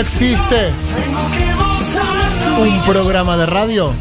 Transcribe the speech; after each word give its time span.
Existe 0.00 0.72
un 2.58 2.80
programa 2.82 3.36
de 3.36 3.44
radio 3.44 3.92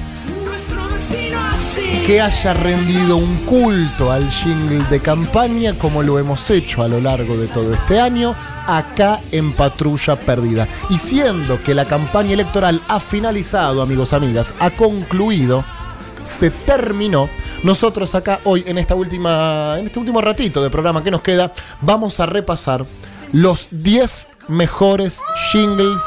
que 2.08 2.22
haya 2.22 2.54
rendido 2.54 3.18
un 3.18 3.36
culto 3.46 4.10
al 4.10 4.30
jingle 4.32 4.86
de 4.86 5.02
campaña 5.02 5.74
como 5.74 6.02
lo 6.02 6.18
hemos 6.18 6.50
hecho 6.52 6.84
a 6.84 6.88
lo 6.88 7.02
largo 7.02 7.36
de 7.36 7.48
todo 7.48 7.74
este 7.74 8.00
año 8.00 8.34
acá 8.66 9.20
en 9.34 9.52
Patrulla 9.52 10.18
Perdida. 10.18 10.70
Y 10.90 10.98
siendo 10.98 11.62
que 11.62 11.74
la 11.74 11.84
campaña 11.84 12.32
electoral 12.32 12.82
ha 12.88 13.02
finalizado, 13.02 13.82
amigos, 13.82 14.14
amigas, 14.14 14.56
ha 14.58 14.72
concluido, 14.72 15.66
se 16.24 16.50
terminó. 16.50 17.30
Nosotros 17.64 18.16
acá 18.16 18.40
hoy 18.46 18.64
en 18.66 18.78
esta 18.78 18.96
última 18.96 19.76
en 19.78 19.88
este 19.88 20.00
último 20.00 20.22
ratito 20.22 20.64
de 20.64 20.70
programa 20.70 21.04
que 21.04 21.12
nos 21.12 21.22
queda, 21.22 21.52
vamos 21.82 22.22
a 22.22 22.26
repasar 22.26 22.86
los 23.34 23.70
10 23.72 24.30
mejores 24.48 25.22
jingles 25.52 26.02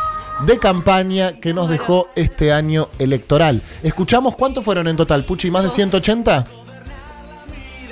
de 0.47 0.59
campaña 0.59 1.39
que 1.41 1.55
nos 1.55 1.69
dejó 1.69 2.09
este 2.17 2.53
año 2.53 2.89
electoral. 2.99 3.63
Escuchamos 3.83 4.37
cuántos 4.37 4.65
fueron 4.65 4.89
en 4.89 4.97
total, 4.97 5.25
Puchi, 5.25 5.51
más 5.51 5.65
de 5.65 5.71
180. 5.71 6.47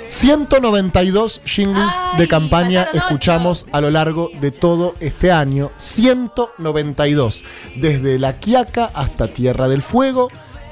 192 0.07 1.41
jingles 1.45 1.95
de 2.17 2.27
campaña 2.27 2.89
escuchamos 2.93 3.65
a 3.71 3.79
lo 3.79 3.89
largo 3.89 4.29
de 4.41 4.51
todo 4.51 4.95
este 4.99 5.31
año. 5.31 5.71
192. 5.77 7.45
Desde 7.77 8.19
La 8.19 8.37
Quiaca 8.37 8.91
hasta 8.93 9.27
Tierra 9.27 9.69
del 9.69 9.81
Fuego. 9.81 10.27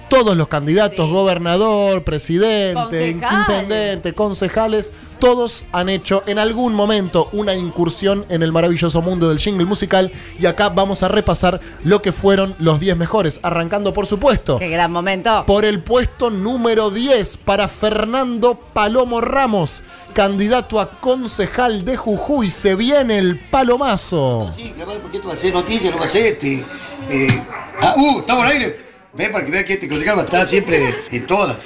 Todos 0.10 0.36
los 0.36 0.48
candidatos, 0.48 1.06
Sí. 1.06 1.12
gobernador, 1.12 2.04
presidente, 2.04 2.74
Concejal. 3.16 3.40
intendente, 3.42 4.14
concejales, 4.14 4.92
todos 5.20 5.66
han 5.72 5.88
hecho 5.90 6.24
en 6.26 6.40
algún 6.40 6.74
momento 6.74 7.30
una 7.32 7.54
incursión 7.54 8.26
en 8.30 8.42
el 8.42 8.52
maravilloso 8.52 9.02
mundo 9.04 9.30
del 9.30 9.38
jingle 9.38 9.66
musical. 9.66 10.12
Y 10.40 10.46
acá 10.48 10.70
vamos 10.70 11.04
a 11.04 11.10
repasar 11.10 11.60
lo 11.84 12.02
que 12.02 12.12
fueron 12.12 12.56
los 12.58 12.80
10 12.80 12.98
mejores. 12.98 13.40
Arrancando, 13.44 13.94
por 13.94 14.08
supuesto, 14.08 14.58
Qué 14.58 14.70
gran 14.70 14.92
momento. 14.92 15.44
por 15.46 15.64
el 15.64 15.84
puesto 15.84 16.30
número 16.32 16.90
10 16.90 17.38
para 17.38 17.68
Fernando 17.68 18.56
Palomo 18.74 19.22
Ramos, 19.22 19.84
candidato 20.14 20.80
a 20.80 20.90
concejal 21.00 21.86
de 21.86 21.98
Jujuy. 21.98 22.50
Se 22.50 22.76
viene 22.76 23.20
el 23.20 23.40
palomazo. 23.40 24.50
Sí, 24.56 24.74
claro, 24.76 24.94
porque 25.02 25.18
esto 25.18 25.28
va 25.30 25.34
a 25.34 25.38
ser 25.38 25.54
noticia, 25.54 25.92
no 25.92 26.08
ser 26.08 26.26
este. 26.26 26.66
eh, 27.10 27.44
ah, 27.82 27.94
uh, 27.98 28.20
estamos 28.20 28.46
al 28.46 28.52
aire. 28.52 28.89
Ven 29.14 29.32
para 29.32 29.44
que 29.44 29.52
vean 29.52 29.66
que 29.66 29.74
este 29.74 29.90
concejal 29.90 30.18
va 30.18 30.22
a 30.22 30.26
estar 30.26 30.46
siempre 30.46 30.94
en 31.12 31.26
todas. 31.26 31.58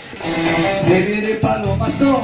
Se 0.78 1.02
viene 1.02 1.36
Palomazo. 1.36 2.24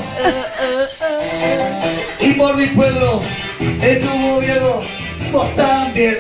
Y 2.22 2.34
por 2.34 2.56
mi 2.56 2.68
pueblo, 2.68 3.22
en 3.60 4.00
tu 4.00 4.08
gobierno, 4.08 4.82
vos 5.32 5.56
también. 5.56 6.18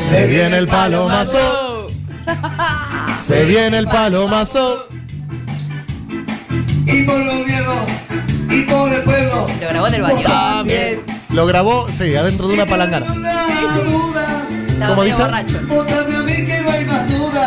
Se 0.00 0.26
viene 0.26 0.58
el 0.58 0.68
palomazo. 0.68 1.86
Se 3.18 3.44
viene 3.44 3.78
el 3.78 3.86
palomazo. 3.86 4.88
Y 6.86 7.02
por 7.04 7.20
el 7.20 7.26
gobierno, 7.26 7.74
y 8.50 8.62
por 8.62 8.92
el 8.92 9.02
pueblo. 9.02 9.46
Lo 9.60 9.68
grabó 9.68 9.86
en 9.88 9.94
el 9.94 10.02
baño. 10.02 10.20
también. 10.22 11.00
Lo 11.30 11.46
grabó, 11.46 11.88
sí, 11.88 12.14
adentro 12.16 12.48
de 12.48 12.54
una 12.54 12.66
palangana. 12.66 13.06
No 13.06 13.84
duda, 13.84 14.46
Estaba 14.68 14.94
¿Cómo 14.94 15.02
medio 15.02 15.16
dice? 15.16 16.37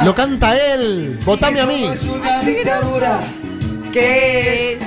Lo 0.05 0.15
canta 0.15 0.57
él. 0.73 1.19
Votame 1.25 1.59
a 1.59 1.65
mí. 1.65 1.85
Es 1.85 2.05
una 2.05 2.41
dictadura. 2.41 3.19
¿Qué 3.93 4.73
es? 4.73 4.81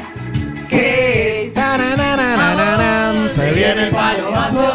¿Qué 0.68 1.46
es? 1.46 1.54
Tanananananan. 1.54 3.28
Se 3.28 3.52
viene 3.52 3.84
el 3.84 3.90
palomazo. 3.90 4.74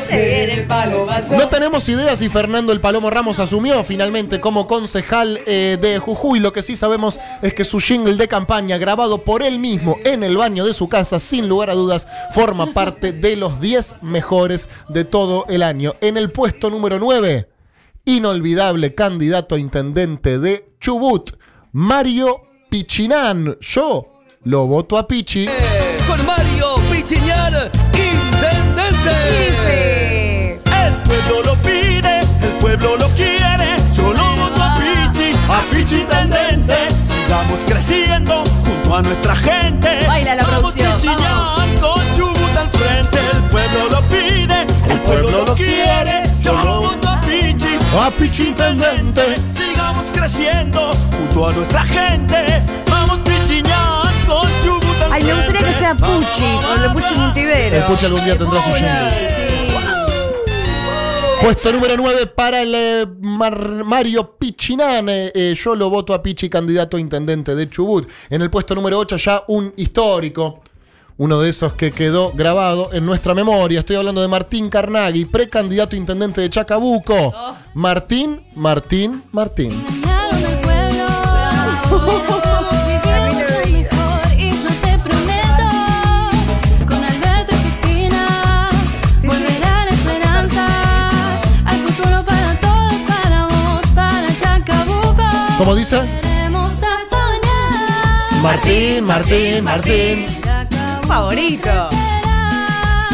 Se 0.00 0.28
viene 0.28 0.52
el 0.54 0.66
palomazo. 0.66 1.36
No 1.36 1.48
tenemos 1.48 1.88
idea 1.88 2.16
si 2.16 2.28
Fernando 2.28 2.72
el 2.72 2.80
Palomo 2.80 3.10
Ramos 3.10 3.40
asumió 3.40 3.82
finalmente 3.82 4.40
como 4.40 4.68
concejal 4.68 5.40
eh, 5.46 5.76
de 5.80 5.98
Jujuy. 5.98 6.38
Lo 6.38 6.52
que 6.52 6.62
sí 6.62 6.76
sabemos 6.76 7.20
es 7.42 7.54
que 7.54 7.64
su 7.64 7.80
jingle 7.80 8.14
de 8.14 8.28
campaña, 8.28 8.78
grabado 8.78 9.18
por 9.18 9.42
él 9.42 9.58
mismo 9.58 9.96
en 10.04 10.22
el 10.22 10.36
baño 10.36 10.64
de 10.64 10.74
su 10.74 10.88
casa, 10.88 11.18
sin 11.18 11.48
lugar 11.48 11.70
a 11.70 11.74
dudas, 11.74 12.06
forma 12.32 12.72
parte 12.72 13.12
de 13.12 13.34
los 13.36 13.60
10 13.60 14.04
mejores 14.04 14.68
de 14.88 15.04
todo 15.04 15.44
el 15.48 15.62
año. 15.62 15.94
En 16.00 16.16
el 16.16 16.30
puesto 16.30 16.70
número 16.70 16.98
9, 16.98 17.48
inolvidable 18.04 18.94
candidato 18.94 19.54
a 19.54 19.58
intendente 19.58 20.38
de 20.38 20.74
Chubut, 20.80 21.32
Mario 21.72 22.42
Pichinán. 22.70 23.56
Yo 23.60 24.06
lo 24.44 24.66
voto 24.66 24.96
a 24.98 25.06
Pichi. 25.06 25.46
con 26.08 26.24
Mario 26.26 26.74
Pichiñán, 26.90 27.54
intendente. 29.20 30.54
El 30.54 30.94
pueblo 31.04 31.42
lo 31.44 31.54
pide, 31.62 32.20
el 32.20 32.52
pueblo 32.60 32.96
lo 32.96 33.08
quiere. 33.10 33.76
Yo 33.94 34.12
lo 34.12 34.36
voto 34.36 34.62
a 34.62 34.78
Pichi, 34.78 35.32
a 35.48 35.62
Pichi 35.70 36.00
intendente. 36.00 36.74
Sigamos 37.06 37.60
creciendo 37.66 38.44
junto 38.64 38.96
a 38.96 39.02
nuestra 39.02 39.36
gente. 39.36 40.06
Baila 40.06 40.34
la 40.34 40.42
Vamos, 40.44 40.72
producción, 40.72 41.00
Chubut 42.16 42.56
al 42.56 42.70
frente. 42.70 43.18
El 43.32 43.42
pueblo 43.50 43.88
lo 43.90 44.02
pide, 44.08 44.66
el 44.88 44.98
pueblo 45.00 45.44
lo 45.44 45.54
quiere. 45.54 46.22
Yo 46.42 46.52
lo 46.54 46.80
voto 46.80 47.08
a 47.08 47.20
Pichi, 47.20 47.69
Pichi 48.18 48.48
intendente. 48.48 49.36
Sigamos 49.52 50.10
creciendo 50.12 50.90
junto 51.16 51.48
a 51.48 51.52
nuestra 51.52 51.82
gente. 51.84 52.62
Vamos, 52.88 53.18
Chubut 54.62 55.02
al 55.04 55.12
Ay, 55.12 55.24
me 55.24 55.34
gustaría 55.34 55.60
que 55.60 55.72
sea 55.74 55.94
Pucci, 55.94 56.66
con 56.66 56.82
el 56.84 56.92
Pucci 56.92 57.14
Multivero. 57.14 57.76
El 57.76 57.82
Puchi 57.84 58.06
algún 58.06 58.24
día 58.24 58.36
tendrá 58.38 58.62
su 58.62 58.70
jingle. 58.72 59.10
Puesto 61.42 61.72
número 61.72 61.96
9 61.96 62.26
para 62.26 62.60
el 62.62 62.74
eh, 62.74 63.06
Mar- 63.20 63.84
Mario 63.84 64.36
Pichinán. 64.38 65.08
Eh, 65.08 65.32
eh, 65.34 65.54
yo 65.56 65.74
lo 65.74 65.88
voto 65.90 66.12
a 66.14 66.22
Pichi, 66.22 66.48
candidato 66.48 66.96
a 66.96 67.00
intendente 67.00 67.54
de 67.54 67.68
Chubut. 67.68 68.08
En 68.28 68.42
el 68.42 68.50
puesto 68.50 68.74
número 68.74 68.98
8 68.98 69.16
ya 69.16 69.42
un 69.48 69.72
histórico. 69.76 70.62
Uno 71.20 71.38
de 71.38 71.50
esos 71.50 71.74
que 71.74 71.92
quedó 71.92 72.32
grabado 72.32 72.94
en 72.94 73.04
nuestra 73.04 73.34
memoria. 73.34 73.80
Estoy 73.80 73.96
hablando 73.96 74.22
de 74.22 74.28
Martín 74.28 74.70
Carnaghi, 74.70 75.26
precandidato 75.26 75.94
a 75.94 75.98
intendente 75.98 76.40
de 76.40 76.48
Chacabuco. 76.48 77.34
Martín, 77.74 78.40
Martín, 78.54 79.22
Martín. 79.30 79.70
Chacabuco. 94.38 95.24
¿Cómo 95.58 95.74
dice? 95.74 96.00
Martín, 98.40 99.04
Martín, 99.04 99.62
Martín. 99.62 100.39
Favorito. 101.10 101.90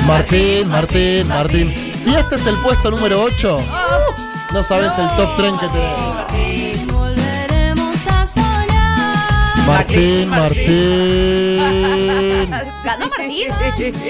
Martín, 0.06 0.68
Martín, 0.68 1.26
Martín. 1.28 1.72
Si 1.94 2.14
este 2.14 2.34
es 2.34 2.46
el 2.46 2.54
puesto 2.56 2.90
número 2.90 3.22
8, 3.22 3.56
no 4.52 4.62
sabes 4.62 4.98
el 4.98 5.08
top 5.16 5.34
tren 5.36 5.54
que 5.58 5.66
te. 5.68 6.92
Volveremos 6.92 7.96
a 8.06 8.26
soñar. 8.26 9.66
Martín, 9.66 10.28
Martín. 10.28 11.60
¿Ganó 12.84 13.08
Martín? 13.08 13.48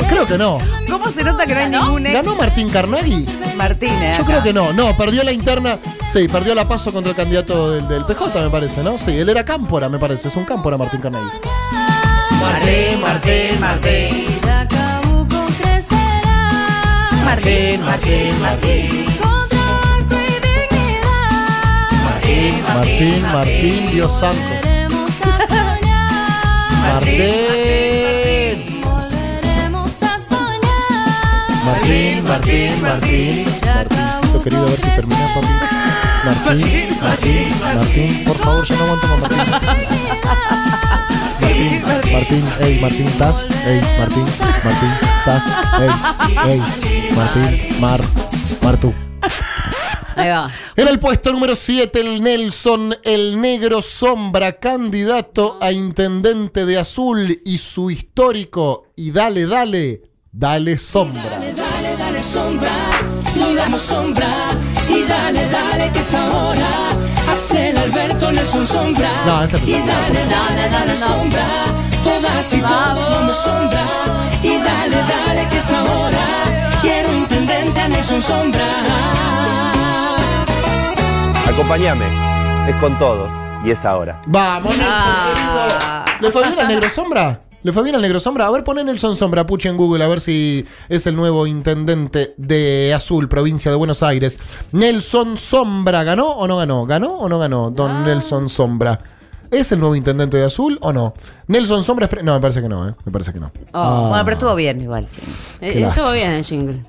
Creo 0.08 0.26
que 0.26 0.36
no. 0.36 0.58
¿Cómo 0.90 1.12
se 1.12 1.22
nota 1.22 1.46
que 1.46 1.54
no 1.54 1.60
hay 1.60 1.70
¿Ganó? 1.70 1.84
ningún 1.84 2.06
ex? 2.06 2.14
¿Ganó 2.14 2.34
Martín 2.34 2.68
Carnaghi? 2.68 3.24
Martínez. 3.56 4.18
Yo 4.18 4.24
acá. 4.24 4.32
creo 4.32 4.42
que 4.42 4.52
no. 4.52 4.72
No, 4.72 4.96
perdió 4.96 5.22
la 5.22 5.30
interna. 5.30 5.78
Sí, 6.12 6.26
perdió 6.26 6.56
la 6.56 6.66
paso 6.66 6.92
contra 6.92 7.10
el 7.10 7.16
candidato 7.16 7.70
del, 7.70 7.86
del 7.86 8.04
PJ, 8.04 8.36
me 8.42 8.50
parece, 8.50 8.82
¿no? 8.82 8.98
Sí, 8.98 9.12
él 9.16 9.28
era 9.28 9.44
cámpora, 9.44 9.88
me 9.88 10.00
parece. 10.00 10.26
Es 10.26 10.34
un 10.34 10.44
cámpora, 10.44 10.76
Martín 10.76 10.98
Carnaghi. 11.00 11.30
Martín, 12.46 13.00
Martín, 13.02 13.60
Martín. 13.60 14.40
Chacabuco 14.40 15.46
crecerá. 15.58 16.40
Martín, 17.24 17.84
Martín, 17.84 18.40
Martín. 18.40 19.06
Con 19.20 19.48
trabajo 19.48 20.06
y 20.12 20.34
dignidad. 20.46 21.90
Martín, 22.04 23.22
Martín, 23.32 23.90
Dios 23.90 24.12
santo. 24.20 24.36
Volveremos 24.38 25.10
a 25.22 25.46
soñar. 25.54 26.70
Martín. 26.82 28.80
Volveremos 28.82 30.02
a 30.02 30.18
soñar. 30.18 31.48
Martín, 31.64 32.24
Martín, 32.24 32.82
Martín. 32.82 33.46
Martincito 33.64 34.42
querido, 34.42 34.62
a 34.66 34.70
ver 34.70 34.80
si 34.80 34.90
termina, 34.90 35.26
papi. 35.34 35.46
Martín, 36.24 36.88
Martín, 37.02 37.48
Martín. 37.60 38.24
Por 38.24 38.36
favor, 38.38 38.64
ya 38.66 38.76
no 38.76 38.82
aguanto 38.84 39.06
más 39.08 39.20
Martín. 39.20 39.46
Martín, 42.16 42.44
ey, 42.60 42.80
Martín, 42.80 43.06
¿estás? 43.08 43.46
Ey, 43.66 43.80
Martín, 43.98 44.24
Martín, 44.64 44.88
¿estás? 45.18 45.44
Ey, 45.78 46.50
ey, 46.50 46.60
Martín, 47.14 47.80
Mar, 47.80 48.00
Martu. 48.62 48.94
Ahí 50.16 50.30
va. 50.30 50.50
En 50.76 50.88
el 50.88 50.98
puesto 50.98 51.30
número 51.30 51.54
7, 51.54 52.00
el 52.00 52.22
Nelson, 52.22 52.96
el 53.04 53.38
negro 53.38 53.82
sombra, 53.82 54.52
candidato 54.52 55.58
a 55.60 55.72
intendente 55.72 56.64
de 56.64 56.78
azul 56.78 57.42
y 57.44 57.58
su 57.58 57.90
histórico. 57.90 58.86
Y 58.96 59.10
dale, 59.10 59.44
dale, 59.44 60.00
dale 60.32 60.78
sombra. 60.78 61.22
Dale, 61.22 61.52
dale 61.98 62.22
sombra, 62.22 62.72
y 63.34 63.54
damos 63.54 63.82
sombra, 63.82 64.28
y 64.88 65.02
dale, 65.02 65.46
dale 65.50 65.92
que 65.92 65.98
es 65.98 66.14
ahora. 66.14 66.66
Axel 67.28 67.76
Alberto 67.76 68.32
Nelson 68.32 68.66
Sombra. 68.66 69.10
No. 69.26 69.44
Y 69.66 69.72
dale, 69.72 70.26
dale, 70.26 70.70
dale 70.70 70.96
sombra, 70.96 71.46
todas 72.06 72.52
y 72.52 72.60
todos 72.60 73.10
vamos 73.10 73.36
sombra. 73.38 73.84
Y 74.42 74.48
dale, 74.58 74.96
dale 74.96 75.48
que 75.50 75.58
es 75.58 75.70
ahora. 75.72 76.24
Quiero 76.80 77.12
intendente 77.12 77.80
a 77.80 77.88
Nelson 77.88 78.22
Sombra. 78.22 78.66
Acompáñame, 81.48 82.04
es 82.70 82.76
con 82.76 82.98
todos 82.98 83.28
y 83.64 83.70
es 83.70 83.84
ahora. 83.84 84.20
Vamos, 84.26 84.70
Nelson, 84.76 84.86
Ah. 84.88 86.04
querido. 86.06 86.20
¿Le 86.20 86.30
fue 86.30 86.42
bien 86.46 86.58
al 86.60 86.68
negro 86.68 86.88
sombra? 86.88 87.40
¿Le 87.62 87.72
fue 87.72 87.82
bien 87.82 87.96
al 87.96 88.02
negro 88.02 88.20
sombra? 88.20 88.46
A 88.46 88.50
ver, 88.50 88.62
poné 88.62 88.84
Nelson 88.84 89.16
Sombra, 89.16 89.44
Puchi 89.44 89.66
en 89.66 89.76
Google, 89.76 90.04
a 90.04 90.06
ver 90.06 90.20
si 90.20 90.64
es 90.88 91.04
el 91.08 91.16
nuevo 91.16 91.48
intendente 91.48 92.32
de 92.36 92.92
Azul, 92.94 93.28
provincia 93.28 93.72
de 93.72 93.76
Buenos 93.76 94.04
Aires. 94.04 94.38
Nelson 94.70 95.36
Sombra, 95.36 96.04
¿ganó 96.04 96.28
o 96.28 96.46
no 96.46 96.56
ganó? 96.58 96.86
¿Ganó 96.86 97.14
o 97.14 97.28
no 97.28 97.38
ganó? 97.40 97.70
Don 97.70 98.04
Nelson 98.04 98.48
Sombra. 98.48 99.00
¿Es 99.50 99.70
el 99.72 99.78
nuevo 99.80 99.94
intendente 99.94 100.36
de 100.36 100.44
Azul 100.44 100.78
o 100.80 100.92
no? 100.92 101.14
Nelson 101.46 101.82
Sombra 101.82 102.06
es... 102.10 102.24
No, 102.24 102.34
me 102.34 102.40
parece 102.40 102.60
que 102.62 102.68
no, 102.68 102.88
¿eh? 102.88 102.94
Me 103.04 103.12
parece 103.12 103.32
que 103.32 103.40
no. 103.40 103.46
Oh, 103.72 103.78
Ah. 103.78 104.06
Bueno, 104.08 104.24
pero 104.24 104.34
estuvo 104.34 104.54
bien 104.54 104.80
igual. 104.80 105.06
Eh, 105.60 105.84
Estuvo 105.88 106.10
bien 106.12 106.32
el 106.32 106.44
jingle. 106.44 106.82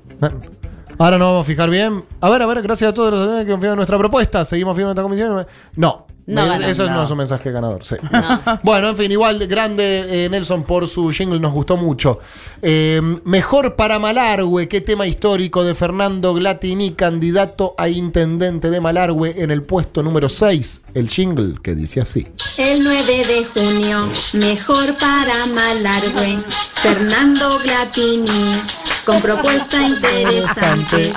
Ahora 0.98 1.16
nos 1.16 1.28
vamos 1.28 1.42
a 1.42 1.44
fijar 1.44 1.70
bien. 1.70 2.04
A 2.20 2.28
ver, 2.28 2.42
a 2.42 2.46
ver, 2.46 2.60
gracias 2.62 2.90
a 2.90 2.94
todos 2.94 3.12
los 3.12 3.44
que 3.44 3.50
confían 3.52 3.72
en 3.74 3.76
nuestra 3.76 3.96
propuesta. 3.98 4.44
Seguimos 4.44 4.74
firme 4.74 4.90
en 4.90 4.96
esta 4.96 5.02
comisión. 5.02 5.46
No. 5.76 6.07
No 6.28 6.54
Eso 6.56 6.86
no. 6.86 6.96
no 6.96 7.02
es 7.04 7.10
un 7.10 7.16
mensaje 7.16 7.50
ganador, 7.50 7.86
sí. 7.86 7.96
bueno, 8.62 8.90
en 8.90 8.96
fin, 8.98 9.10
igual 9.10 9.46
grande 9.46 10.24
eh, 10.26 10.28
Nelson 10.28 10.62
por 10.62 10.86
su 10.86 11.10
jingle, 11.10 11.40
nos 11.40 11.52
gustó 11.54 11.78
mucho. 11.78 12.20
Eh, 12.60 13.00
mejor 13.24 13.76
para 13.76 13.98
Malargüe, 13.98 14.68
qué 14.68 14.82
tema 14.82 15.06
histórico 15.06 15.64
de 15.64 15.74
Fernando 15.74 16.34
Glatini, 16.34 16.92
candidato 16.92 17.74
a 17.78 17.88
intendente 17.88 18.68
de 18.68 18.78
Malargüe 18.78 19.42
en 19.42 19.50
el 19.50 19.62
puesto 19.62 20.02
número 20.02 20.28
6. 20.28 20.82
El 20.92 21.08
jingle 21.08 21.54
que 21.62 21.74
dice 21.74 22.02
así. 22.02 22.26
El 22.58 22.84
9 22.84 23.24
de 23.24 23.44
junio, 23.46 24.06
mejor 24.34 24.94
para 24.98 25.46
Malargüe, 25.46 26.40
Fernando 26.74 27.58
Glatini, 27.64 28.62
con 29.06 29.22
propuesta 29.22 29.82
interesante. 29.82 31.10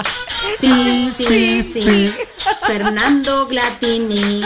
Sí, 0.62 1.12
sí, 1.18 1.64
sí. 1.64 2.14
Fernando 2.68 3.48
Glatini, 3.48 4.42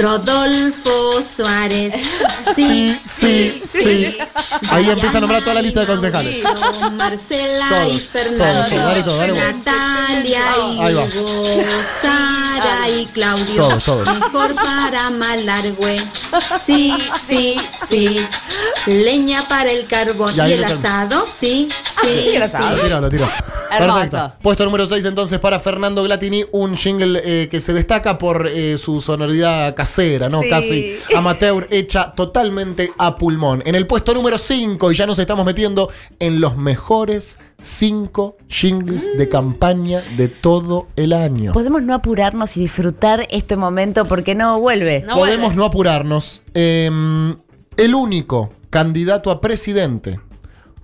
Rodolfo 0.00 1.22
Suárez. 1.22 1.94
Sí, 2.54 3.00
sí, 3.04 3.62
sí. 3.64 4.18
Ahí 4.68 4.90
empieza 4.90 5.18
a 5.18 5.20
nombrar 5.20 5.42
toda 5.42 5.54
la 5.54 5.62
lista 5.62 5.80
de 5.80 5.86
concejales. 5.86 6.42
Marcela 6.96 7.66
y 7.86 7.98
Todos, 7.98 8.12
todos, 8.12 8.68
Fernando. 8.68 9.04
todos, 9.04 9.18
dale. 9.18 9.32
Natalia 9.32 10.44
y. 10.72 10.94
Hugo, 11.18 11.64
Sara 11.82 12.88
y 12.88 13.06
Claudio. 13.06 13.54
Todos, 13.56 13.84
todos. 13.84 14.14
Mejor 14.14 14.54
para 14.56 15.10
Malargüe. 15.10 16.02
Sí, 16.60 16.94
sí, 17.16 17.56
sí. 17.88 18.26
Leña 18.86 19.46
para 19.48 19.70
el 19.70 19.86
carbón. 19.86 20.34
Y 20.36 20.40
ahí 20.40 20.50
¿Y 20.50 20.54
el 20.54 20.64
asado? 20.64 21.26
Sí, 21.28 21.68
sí. 22.02 22.08
¿Y 22.08 22.36
el 22.36 22.42
sí. 22.48 22.56
asado? 22.56 23.00
Lo 23.00 23.08
tiró. 23.08 23.28
Hermoso. 23.78 24.00
Perfecto. 24.10 24.32
Puesto 24.42 24.64
número 24.64 24.86
6 24.86 25.04
entonces 25.04 25.38
para 25.38 25.60
Fernando 25.60 26.02
Glatini, 26.02 26.44
un 26.52 26.76
jingle 26.76 27.20
eh, 27.24 27.48
que 27.48 27.60
se 27.60 27.72
destaca 27.72 28.18
por 28.18 28.46
eh, 28.46 28.78
su 28.78 29.00
sonoridad 29.00 29.74
casera, 29.74 30.28
¿no? 30.28 30.42
Sí. 30.42 30.48
Casi 30.48 30.96
amateur, 31.14 31.66
hecha 31.70 32.12
totalmente 32.12 32.92
a 32.98 33.16
pulmón. 33.16 33.62
En 33.66 33.74
el 33.74 33.86
puesto 33.86 34.14
número 34.14 34.38
5, 34.38 34.92
y 34.92 34.94
ya 34.94 35.06
nos 35.06 35.18
estamos 35.18 35.44
metiendo 35.44 35.90
en 36.18 36.40
los 36.40 36.56
mejores 36.56 37.38
5 37.62 38.36
jingles 38.48 39.16
de 39.16 39.28
campaña 39.28 40.02
de 40.16 40.28
todo 40.28 40.86
el 40.96 41.12
año. 41.12 41.52
Podemos 41.52 41.82
no 41.82 41.94
apurarnos 41.94 42.56
y 42.56 42.60
disfrutar 42.60 43.26
este 43.30 43.56
momento 43.56 44.04
porque 44.04 44.34
no 44.34 44.60
vuelve. 44.60 45.02
No 45.02 45.14
Podemos 45.14 45.46
vuelve. 45.48 45.56
no 45.56 45.64
apurarnos. 45.64 46.42
Eh, 46.54 46.90
el 47.76 47.94
único 47.94 48.52
candidato 48.70 49.30
a 49.30 49.40
presidente 49.40 50.20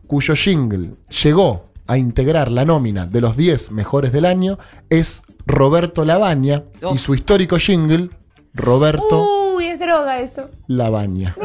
cuyo 0.06 0.34
jingle 0.34 0.94
llegó 1.22 1.69
a 1.90 1.98
integrar 1.98 2.50
la 2.52 2.64
nómina 2.64 3.06
de 3.06 3.20
los 3.20 3.36
10 3.36 3.72
mejores 3.72 4.12
del 4.12 4.24
año 4.24 4.58
es 4.90 5.22
Roberto 5.46 6.04
Labaña 6.04 6.62
Oh. 6.82 6.94
y 6.94 6.98
su 6.98 7.14
histórico 7.14 7.56
jingle 7.58 8.10
Roberto 8.54 9.26
Uy, 9.56 9.66
es 9.66 9.80
droga 9.80 10.20
eso. 10.20 10.48
Labaña. 10.68 11.36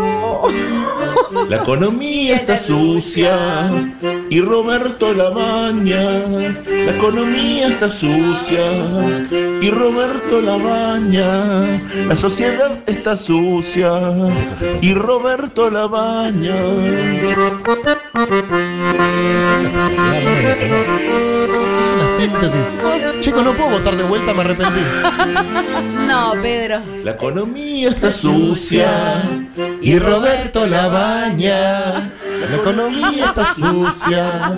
La 1.49 1.57
economía 1.57 2.35
está 2.41 2.57
sucia 2.57 3.35
y 4.29 4.41
Roberto 4.41 5.13
la 5.13 5.29
baña. 5.29 6.27
La 6.67 6.95
economía 6.95 7.67
está 7.67 7.89
sucia 7.89 8.71
y 9.61 9.69
Roberto 9.69 10.41
la 10.41 10.57
baña. 10.57 11.81
La 12.07 12.15
sociedad 12.15 12.79
está 12.87 13.15
sucia 13.17 13.91
y 14.81 14.93
Roberto 14.93 15.69
la 15.69 15.87
baña. 15.87 16.55
Es 21.79 21.87
una 21.93 22.07
síntesis. 22.17 22.61
Chicos, 23.21 23.43
no 23.43 23.53
puedo 23.53 23.69
votar 23.71 23.95
de 23.95 24.03
vuelta, 24.03 24.33
me 24.33 24.41
arrepentí. 24.41 24.81
No, 26.07 26.33
Pedro. 26.41 26.81
La 27.03 27.11
economía 27.11 27.89
está 27.89 28.11
sucia 28.11 29.23
Y 29.81 29.97
Roberto 29.97 30.67
Labaña. 30.67 32.11
La 32.39 32.55
economía 32.55 33.25
está 33.25 33.53
sucia. 33.53 34.57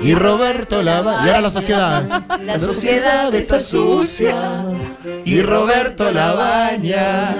Y 0.00 0.14
Roberto 0.14 0.82
Labaña. 0.82 1.24
Y 1.24 1.28
ahora 1.28 1.40
la 1.40 1.50
sociedad. 1.50 2.24
La 2.42 2.58
sociedad 2.58 3.34
está 3.34 3.60
sucia. 3.60 4.64
Y 5.24 5.42
Roberto 5.42 6.10
Labaña. 6.10 7.36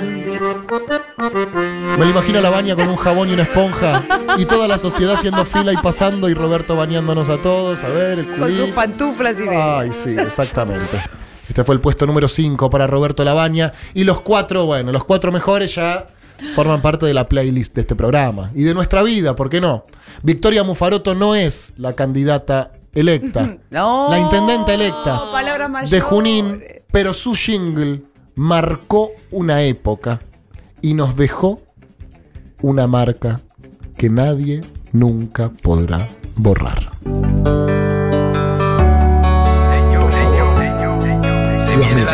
Me 1.98 2.04
lo 2.04 2.10
imagino 2.10 2.38
a 2.38 2.42
Labaña 2.42 2.74
con 2.76 2.88
un 2.88 2.96
jabón 2.96 3.30
y 3.30 3.34
una 3.34 3.42
esponja. 3.42 4.04
Y 4.38 4.46
toda 4.46 4.68
la 4.68 4.78
sociedad 4.78 5.14
haciendo 5.14 5.44
fila 5.44 5.72
y 5.72 5.76
pasando. 5.76 6.28
Y 6.28 6.34
Roberto 6.34 6.76
bañándonos 6.76 7.28
a 7.28 7.38
todos. 7.38 7.84
A 7.84 7.88
ver, 7.88 8.20
el 8.20 8.26
Con 8.26 8.54
sus 8.54 8.70
pantuflas 8.70 9.36
y. 9.38 9.48
Ay, 9.48 9.92
sí, 9.92 10.16
exactamente. 10.18 11.02
Este 11.48 11.62
fue 11.62 11.74
el 11.74 11.80
puesto 11.80 12.06
número 12.06 12.26
5 12.26 12.70
para 12.70 12.86
Roberto 12.86 13.24
Labaña. 13.24 13.72
Y 13.92 14.04
los 14.04 14.20
cuatro, 14.22 14.64
bueno, 14.66 14.92
los 14.92 15.04
cuatro 15.04 15.30
mejores 15.30 15.74
ya 15.74 16.08
forman 16.54 16.82
parte 16.82 17.06
de 17.06 17.14
la 17.14 17.28
playlist 17.28 17.74
de 17.74 17.82
este 17.82 17.94
programa. 17.94 18.50
Y 18.54 18.64
de 18.64 18.74
nuestra 18.74 19.02
vida, 19.02 19.34
¿por 19.36 19.50
qué 19.50 19.60
no? 19.60 19.84
Victoria 20.22 20.62
Mufaroto 20.64 21.14
no 21.14 21.34
es 21.34 21.72
la 21.76 21.94
candidata 21.94 22.72
electa. 22.92 23.58
No. 23.70 24.08
La 24.10 24.18
intendente 24.18 24.74
electa 24.74 25.24
mayores. 25.32 25.90
de 25.90 26.00
Junín, 26.00 26.62
pero 26.92 27.12
su 27.12 27.34
jingle 27.34 28.02
marcó 28.36 29.10
una 29.30 29.62
época 29.62 30.20
y 30.80 30.94
nos 30.94 31.16
dejó 31.16 31.60
una 32.62 32.86
marca 32.86 33.40
que 33.96 34.08
nadie 34.08 34.60
nunca 34.92 35.50
podrá 35.62 36.08
borrar. 36.36 36.92
Dios 41.76 41.92
mío. 41.92 42.06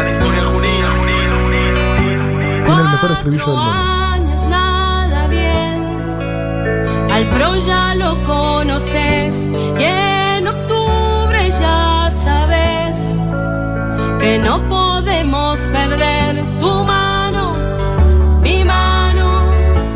Tiene 2.64 2.80
el 2.80 2.88
mejor 2.88 3.10
estribillo 3.12 3.46
del 3.46 3.56
mundo. 3.56 3.89
Al 7.20 7.28
pro 7.28 7.54
ya 7.58 7.94
lo 7.96 8.22
conoces 8.22 9.46
y 9.78 9.84
en 9.84 10.48
octubre 10.48 11.50
ya 11.50 12.10
sabes 12.10 13.14
que 14.18 14.38
no 14.38 14.66
podemos 14.70 15.60
perder 15.60 16.42
tu 16.60 16.84
mano, 16.84 17.58
mi 18.40 18.64
mano 18.64 19.44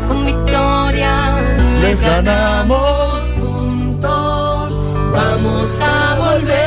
con 0.07 0.23
victoria. 0.23 1.41
Les 1.81 1.99
ganamos. 1.99 3.23
juntos, 3.39 4.79
vamos 5.11 5.81
a 5.81 6.15
volver. 6.19 6.61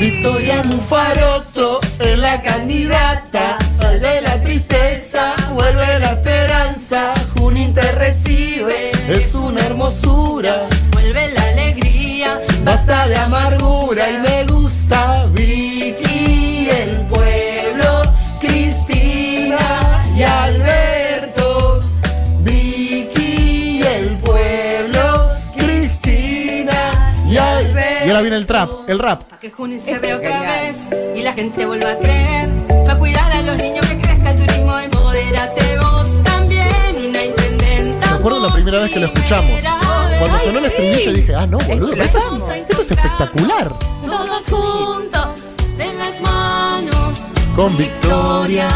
Victoria 0.00 0.62
Mufaroto 0.62 1.80
es 1.98 2.18
la 2.18 2.40
candidata. 2.40 3.58
de 4.00 4.22
la 4.22 4.40
tristeza, 4.40 5.34
vuelve 5.52 5.98
la 5.98 6.12
esperanza. 6.12 7.12
Junín 7.52 7.74
te 7.74 7.92
recibe, 7.92 8.92
Es 9.10 9.34
una 9.34 9.60
hermosura. 9.66 10.60
vuelve 10.90 11.32
la 11.32 11.42
alegría. 11.42 12.40
Basta 12.64 13.06
de 13.06 13.16
amargura 13.16 14.08
y 14.10 14.18
me 14.20 14.44
gusta 14.44 15.26
Vicky, 15.32 16.70
el 16.70 17.00
pueblo, 17.08 18.02
Cristina 18.40 20.02
y 20.16 20.22
Alberto. 20.22 21.82
Vicky, 22.40 23.82
el 23.82 24.16
pueblo, 24.20 25.28
Cristina 25.54 27.14
y 27.28 27.36
Alberto. 27.36 28.06
Y 28.06 28.08
ahora 28.08 28.20
viene 28.22 28.36
el 28.36 28.46
trap, 28.46 28.70
el 28.88 28.98
rap. 28.98 29.24
Que 29.42 29.50
Juni 29.50 29.78
se 29.78 29.98
ríe 29.98 30.14
otra 30.14 30.40
vez 30.40 30.86
y 31.14 31.20
la 31.20 31.34
gente 31.34 31.66
vuelva 31.66 31.90
a 31.92 31.98
creer. 31.98 32.48
Para 32.86 32.98
cuidar 32.98 33.30
a 33.30 33.42
los 33.42 33.56
niños 33.58 33.86
que 33.86 33.98
crezca 33.98 34.30
el 34.30 34.38
turismo 34.46 34.80
y 34.80 34.88
modérate 34.88 35.78
vos 35.78 36.01
acuerdo 38.22 38.46
la 38.46 38.54
primera 38.54 38.78
vez 38.78 38.92
que 38.92 39.00
lo 39.00 39.06
escuchamos. 39.06 39.64
Cuando 40.20 40.38
sonó 40.38 40.60
el 40.60 40.66
estribillo 40.66 41.12
dije, 41.12 41.34
ah, 41.34 41.44
no, 41.44 41.58
boludo, 41.58 41.94
esto 41.94 42.18
es, 42.18 42.26
esto 42.68 42.82
es 42.82 42.92
espectacular. 42.92 43.72
Todos 44.06 44.46
juntos, 44.46 45.56
de 45.76 45.92
las 45.94 46.20
manos. 46.20 47.26
Con 47.56 47.76
victoria 47.76 48.68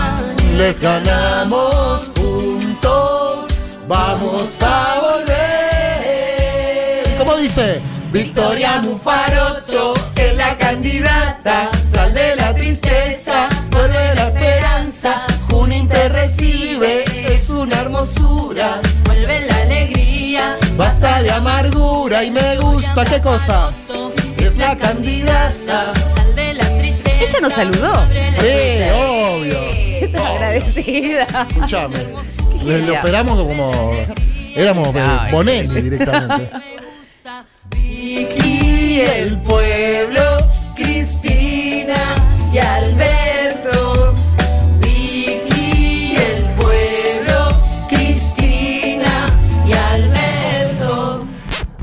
les 0.57 0.81
ganamos 0.81 2.11
juntos. 2.19 3.47
Vamos 3.87 4.61
a 4.63 4.99
volver. 5.01 5.37
¿Cómo 7.17 7.37
dice? 7.37 7.81
Victoria 8.11 8.83
Mufaroto 8.83 9.95
es 10.17 10.37
la 10.37 10.59
candidata. 10.59 11.71
Sal 11.93 12.13
de 12.13 12.35
la 12.35 12.53
tristeza, 12.53 13.49
vuelve 13.71 14.13
la 14.17 14.27
esperanza. 14.27 15.25
Junín 15.49 15.87
te 15.87 16.09
recibe, 16.09 17.05
es 17.33 17.49
una 17.49 17.83
hermosura. 17.83 18.81
Y 22.23 22.31
me 22.31 22.57
gusta, 22.57 23.05
¿qué 23.05 23.21
cosa? 23.21 23.71
Es 24.39 24.57
la 24.57 24.77
candidata. 24.77 25.93
Ella 27.21 27.41
nos 27.41 27.53
saludó. 27.53 27.95
Sí, 28.33 28.83
obvio. 28.95 29.59
Agradecida. 30.25 31.27
Escuchame. 31.49 31.99
Le, 32.65 32.79
lo 32.87 32.95
esperamos 32.95 33.37
como. 33.37 33.93
Éramos 34.55 34.95
eh, 34.95 35.19
Bonelli 35.31 35.81
directamente. 35.83 36.51
Vicky, 37.71 39.01
el 39.01 39.39
pueblo, 39.43 40.23
Cristina 40.75 42.15
y 42.53 42.59
Alberto. 42.59 43.16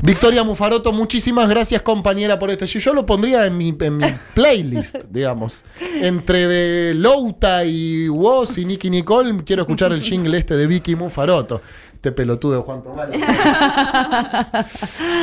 Victoria 0.04 0.44
Mufaroto, 0.44 0.92
muchísimas 0.92 1.48
gracias 1.48 1.80
compañera 1.80 2.38
por 2.38 2.50
este. 2.50 2.66
Yo 2.66 2.92
lo 2.92 3.06
pondría 3.06 3.46
en 3.46 3.56
mi, 3.56 3.74
en 3.80 3.96
mi 3.96 4.04
playlist, 4.34 4.96
digamos. 5.08 5.64
Entre 5.80 6.46
de 6.46 6.92
Louta 6.92 7.64
y 7.64 8.06
Woz 8.10 8.58
y 8.58 8.66
Nicky 8.66 8.90
Nicole, 8.90 9.42
quiero 9.46 9.62
escuchar 9.62 9.94
el 9.94 10.02
jingle 10.02 10.36
este 10.36 10.58
de 10.58 10.66
Vicky 10.66 10.94
Mufaroto. 10.94 11.62
Este 11.94 12.12
pelotudo 12.12 12.56
de 12.56 12.60
Juan 12.60 12.82
Tomás. 12.82 13.08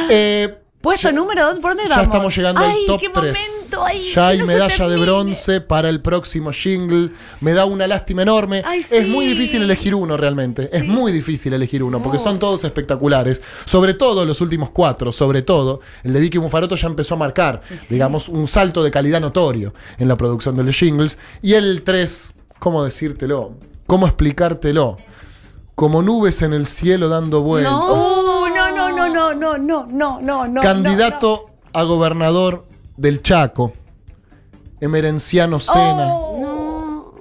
Eh, 0.10 0.61
Puesto 0.82 1.12
número 1.12 1.46
2, 1.52 1.60
¿por 1.60 1.72
dónde 1.72 1.84
ya 1.84 1.90
vamos? 1.90 2.06
estamos 2.06 2.36
llegando 2.36 2.62
Ay, 2.62 2.80
al 2.82 2.86
top 2.88 3.00
qué 3.00 3.10
3. 3.10 3.16
momento, 3.16 3.86
ay, 3.86 4.12
ya 4.16 4.28
hay 4.30 4.40
no 4.40 4.46
medalla 4.48 4.88
de 4.88 4.98
bronce 4.98 5.62
para 5.62 5.90
el 5.90 6.02
próximo 6.02 6.52
jingle. 6.52 7.12
Me 7.40 7.54
da 7.54 7.66
una 7.66 7.86
lástima 7.86 8.24
enorme. 8.24 8.64
Ay, 8.66 8.84
Es 8.90 9.08
muy 9.08 9.28
difícil 9.28 9.62
elegir 9.62 9.94
uno 9.94 10.18
realmente. 10.18 10.70
Es 10.76 10.84
muy 10.84 11.12
difícil 11.12 11.54
elegir 11.54 11.84
uno 11.84 12.02
porque 12.02 12.18
son 12.18 12.40
todos 12.40 12.64
espectaculares. 12.64 13.44
Sobre 13.66 13.94
todo 13.94 14.26
los 14.26 14.42
últimos 14.42 14.72
cuatro. 14.72 15.12
Sobre 15.12 15.44
todo 15.44 15.82
el 16.04 16.14
de 16.14 16.20
Vicky 16.20 16.40
Mufaroto 16.40 16.76
ya 16.76 16.88
empezó 16.88 17.14
a 17.14 17.18
marcar, 17.18 17.62
digamos, 17.90 18.28
un 18.28 18.48
salto 18.48 18.84
de 18.84 18.90
calidad 18.90 19.22
notorio 19.22 19.76
en 20.00 20.08
la 20.08 20.18
producción 20.18 20.58
de 20.58 20.64
los 20.64 20.76
jingles. 20.76 21.20
Y 21.44 21.54
el 21.54 21.84
3, 21.84 22.34
¿cómo 22.58 22.84
decírtelo? 22.84 23.54
¿Cómo 23.86 24.08
explicártelo? 24.08 24.98
Como 25.76 26.02
nubes 26.02 26.42
en 26.42 26.54
el 26.54 26.66
cielo 26.66 27.08
dando 27.08 27.42
vueltas. 27.42 27.74
Uh, 27.74 28.41
no, 29.10 29.34
no, 29.34 29.58
no, 29.58 29.58
no, 29.58 29.88
no, 29.88 30.22
no, 30.22 30.48
no. 30.48 30.62
Candidato 30.62 31.50
a 31.74 31.84
gobernador 31.84 32.66
del 32.98 33.22
Chaco, 33.22 33.74
Emerenciano 34.80 35.60
Sena. 35.60 36.08
Oh, 36.08 37.14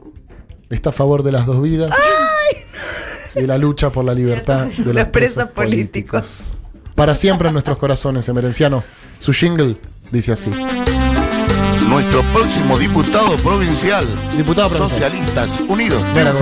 está 0.69 0.91
a 0.91 0.93
favor 0.93 1.23
de 1.23 1.33
las 1.33 1.47
dos 1.47 1.63
vidas. 1.63 1.93
Ay. 1.93 3.43
Y 3.43 3.47
la 3.47 3.59
lucha 3.59 3.91
por 3.91 4.05
la 4.05 4.15
libertad 4.15 4.67
de 4.77 4.95
los, 4.95 5.09
presos, 5.09 5.49
políticos. 5.51 6.55
Para 6.95 7.15
siempre 7.15 7.49
en 7.49 7.55
nuestros 7.55 7.79
corazones, 7.79 8.29
Emerenciano. 8.29 8.83
Su 9.19 9.33
jingle 9.33 9.77
dice 10.11 10.33
así 10.33 10.51
nuestro 11.91 12.23
próximo 12.33 12.79
diputado 12.79 13.37
provincial. 13.39 14.07
Diputado 14.37 14.69
provincial. 14.69 15.11
Socialistas 15.11 15.61
Unidos. 15.69 16.01
Espera. 16.07 16.33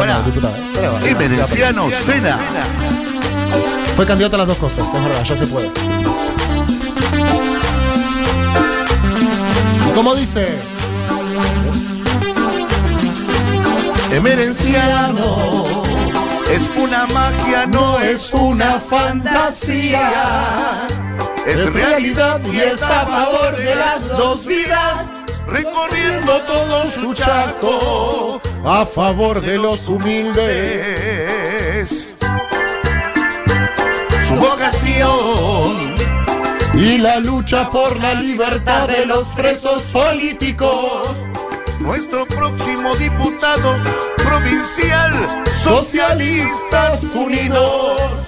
Emerenciano 1.05 1.91
Sena. 1.91 2.39
Fue 3.99 4.07
candidato 4.07 4.37
a 4.37 4.39
las 4.39 4.47
dos 4.47 4.57
cosas, 4.59 4.87
es 4.87 5.03
verdad, 5.03 5.25
ya 5.25 5.35
se 5.35 5.45
puede. 5.49 5.67
¿Y 9.89 9.91
cómo 9.93 10.15
dice? 10.15 10.47
Emerenciano. 14.13 15.67
Es 16.49 16.71
una 16.81 17.07
magia, 17.07 17.67
no 17.67 17.99
es 17.99 18.33
una 18.35 18.79
fantasía. 18.79 20.87
Es 21.45 21.73
realidad 21.73 22.41
y 22.53 22.61
está 22.61 23.01
a 23.01 23.07
favor 23.07 23.57
de 23.57 23.75
las 23.75 24.09
dos 24.11 24.47
vidas. 24.47 25.11
Recorriendo 25.49 26.41
todo 26.43 26.89
su 26.89 27.15
chaco. 27.15 28.41
A 28.65 28.87
favor 28.87 29.41
de 29.41 29.59
los 29.59 29.89
humildes. 29.89 31.39
Su 34.29 34.35
vocación. 34.37 35.97
Y 36.75 36.99
la 36.99 37.19
lucha 37.19 37.69
por 37.71 37.99
la 37.99 38.15
libertad 38.15 38.87
de 38.87 39.07
los 39.07 39.31
presos 39.31 39.85
políticos. 39.85 41.09
Nuestro 41.81 42.27
próximo 42.27 42.95
diputado 42.97 43.77
provincial, 44.17 45.13
Socialistas 45.63 47.05
Unidos, 47.15 48.25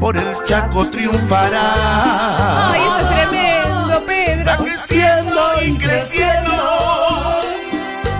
por 0.00 0.16
el 0.16 0.34
Chaco 0.44 0.84
triunfará. 0.90 2.72
Ay, 2.72 2.80
esto 2.80 2.98
es 2.98 3.08
tremendo, 3.08 4.06
Pedro. 4.06 4.44
Va 4.46 4.56
creciendo 4.56 5.40
y 5.64 5.78
creciendo, 5.78 6.52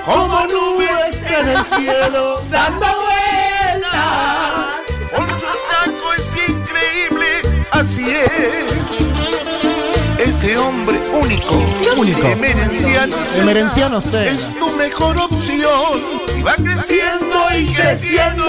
como 0.05 0.47
nubes 0.47 1.17
en 1.31 1.49
el 1.49 1.65
cielo, 1.65 2.41
dando 2.51 3.04
Este 10.19 10.59
hombre 10.59 11.01
único, 11.13 11.55
Único. 11.97 12.27
emerenciano, 12.27 13.17
Emerenciano 13.37 13.99
es 13.99 14.53
tu 14.59 14.71
mejor 14.77 15.17
opción 15.19 16.01
y 16.37 16.43
va 16.43 16.55
creciendo 16.55 17.37
y 17.59 17.73
creciendo 17.73 18.45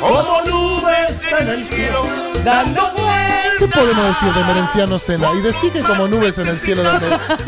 como 0.00 0.42
nubes 0.46 1.22
en 1.38 1.48
el 1.48 1.62
cielo 1.62 2.06
dando 2.44 2.82
vueltas. 2.92 3.10
¿Qué 3.58 3.66
podemos 3.68 4.06
decir 4.06 4.32
de 4.32 4.44
Merenciano 4.44 4.98
Sena? 4.98 5.32
Y 5.38 5.42
decir 5.42 5.72
que 5.72 5.80
como 5.82 6.08
nubes 6.08 6.38
en 6.38 6.48
el 6.48 6.58
cielo 6.58 6.82
dando. 6.82 7.06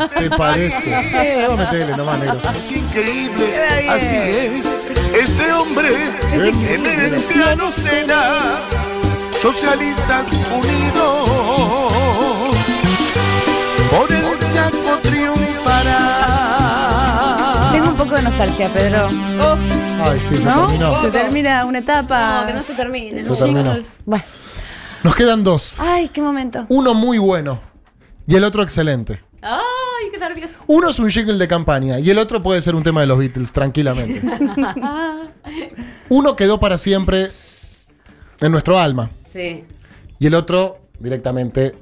¿Te 0.19 0.29
parece? 0.29 1.03
Sí, 1.09 1.15
vamos 1.47 1.59
a 1.67 1.71
meterle 1.71 1.97
nomás, 1.97 2.19
negro. 2.19 2.39
Es 2.57 2.71
increíble, 2.71 3.87
así 3.89 4.15
es. 4.15 4.65
Este 5.13 5.53
hombre, 5.53 5.89
emerenciano 6.33 7.71
Sena, 7.71 8.21
Socialistas 9.43 10.31
Unidos, 10.55 11.29
por 13.91 14.09
el 14.09 14.39
Chaco 14.53 14.97
triunfará. 15.01 15.99
Tengo 17.73 17.89
un 17.89 17.97
poco 17.97 18.15
de 18.15 18.21
nostalgia, 18.21 18.69
Pedro. 18.69 19.09
Ay, 20.05 20.17
sí, 20.21 20.37
se 20.37 20.45
¿No? 20.45 20.67
terminó. 20.67 21.01
Se 21.01 21.11
termina 21.11 21.65
una 21.65 21.79
etapa. 21.79 22.39
No, 22.39 22.47
que 22.47 22.53
no 22.53 22.63
se 22.63 22.73
termine. 22.73 23.21
Se 23.21 23.31
no. 23.31 23.35
terminó. 23.35 23.75
Bueno. 24.05 24.23
Nos 25.03 25.13
quedan 25.13 25.43
dos. 25.43 25.75
Ay, 25.77 26.07
qué 26.07 26.21
momento. 26.21 26.65
Uno 26.69 26.93
muy 26.93 27.17
bueno 27.17 27.59
y 28.25 28.37
el 28.37 28.45
otro 28.45 28.63
excelente. 28.63 29.25
Ay, 29.41 29.59
qué 30.09 30.19
nervioso. 30.19 30.63
Uno 30.67 30.87
es 30.87 30.99
un 30.99 31.09
jingle 31.09 31.37
de 31.37 31.49
campaña 31.49 31.99
y 31.99 32.09
el 32.09 32.17
otro 32.17 32.41
puede 32.41 32.61
ser 32.61 32.75
un 32.75 32.83
tema 32.83 33.01
de 33.01 33.07
los 33.07 33.19
Beatles, 33.19 33.51
tranquilamente. 33.51 34.21
Uno 36.07 36.37
quedó 36.37 36.61
para 36.61 36.77
siempre 36.77 37.29
en 38.39 38.49
nuestro 38.49 38.79
alma 38.79 39.09
Sí. 39.33 39.65
y 40.19 40.27
el 40.27 40.35
otro 40.35 40.79
directamente, 40.99 41.75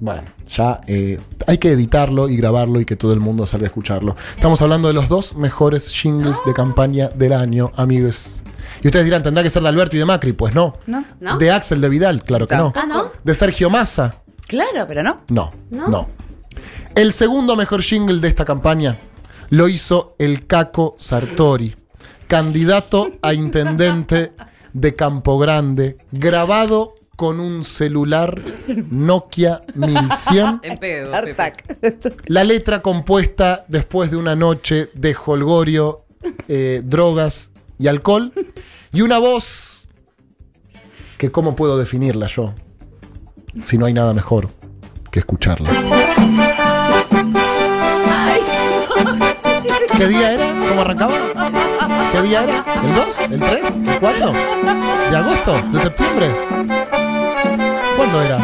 bueno, 0.00 0.24
ya 0.48 0.80
eh, 0.86 1.18
hay 1.46 1.58
que 1.58 1.70
editarlo 1.72 2.28
y 2.28 2.36
grabarlo 2.36 2.80
y 2.80 2.84
que 2.84 2.96
todo 2.96 3.12
el 3.12 3.20
mundo 3.20 3.46
salga 3.46 3.66
a 3.66 3.68
escucharlo. 3.68 4.16
Estamos 4.34 4.60
hablando 4.62 4.88
de 4.88 4.94
los 4.94 5.08
dos 5.08 5.36
mejores 5.36 5.92
jingles 5.92 6.40
de 6.44 6.52
campaña 6.54 7.08
del 7.08 7.32
año, 7.32 7.70
amigos. 7.76 8.42
Y 8.82 8.88
ustedes 8.88 9.04
dirán, 9.06 9.22
tendrá 9.22 9.42
que 9.42 9.50
ser 9.50 9.62
de 9.62 9.68
Alberto 9.68 9.96
y 9.96 9.98
de 10.00 10.04
Macri. 10.04 10.32
Pues 10.32 10.54
no. 10.54 10.74
¿No? 10.86 11.04
¿No? 11.20 11.38
De 11.38 11.50
Axel 11.50 11.80
de 11.80 11.88
Vidal, 11.88 12.22
claro 12.22 12.46
que 12.46 12.56
no. 12.56 12.72
Ah, 12.76 12.84
¿no? 12.86 13.10
De 13.24 13.34
Sergio 13.34 13.70
Massa, 13.70 14.22
Claro, 14.46 14.86
pero 14.88 15.02
no. 15.02 15.20
No, 15.30 15.52
¿No? 15.70 15.86
no. 15.88 16.08
El 16.94 17.12
segundo 17.12 17.54
mejor 17.54 17.82
jingle 17.82 18.18
de 18.20 18.28
esta 18.28 18.44
campaña 18.44 18.96
lo 19.50 19.68
hizo 19.68 20.14
el 20.18 20.46
Caco 20.46 20.96
Sartori, 20.98 21.74
candidato 22.26 23.12
a 23.22 23.34
intendente 23.34 24.32
de 24.80 24.94
Campo 24.94 25.38
Grande, 25.38 25.98
grabado 26.12 26.94
con 27.16 27.40
un 27.40 27.64
celular 27.64 28.40
Nokia 28.90 29.62
1100. 29.74 30.60
En 30.62 30.78
pedo. 30.78 31.14
Artac. 31.14 31.64
La 32.26 32.44
letra 32.44 32.80
compuesta 32.80 33.64
después 33.66 34.10
de 34.10 34.16
una 34.16 34.36
noche 34.36 34.90
de 34.94 35.16
holgorio, 35.26 36.04
eh, 36.46 36.80
drogas 36.84 37.52
y 37.78 37.88
alcohol. 37.88 38.32
Y 38.92 39.02
una 39.02 39.18
voz 39.18 39.88
que 41.18 41.32
cómo 41.32 41.56
puedo 41.56 41.76
definirla 41.76 42.28
yo, 42.28 42.54
si 43.64 43.78
no 43.78 43.86
hay 43.86 43.92
nada 43.92 44.14
mejor 44.14 44.50
que 45.10 45.18
escucharla. 45.18 45.70
¿Qué 49.96 50.06
día 50.06 50.34
era? 50.34 50.68
¿Cómo 50.68 50.80
arrancaba? 50.82 51.67
¿Qué 52.12 52.22
día 52.22 52.42
era? 52.44 52.64
¿El 52.82 52.94
2? 52.94 53.20
¿El 53.20 53.40
3? 53.40 53.76
¿El 53.86 53.98
4? 54.00 54.32
¿De 55.10 55.16
agosto? 55.16 55.62
¿De 55.72 55.80
septiembre? 55.80 56.36
¿Cuándo 57.96 58.22
era? 58.22 58.36